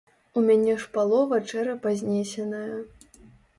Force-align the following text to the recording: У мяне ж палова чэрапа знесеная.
У 0.39 0.41
мяне 0.45 0.73
ж 0.83 0.87
палова 0.95 1.39
чэрапа 1.53 1.93
знесеная. 2.01 2.75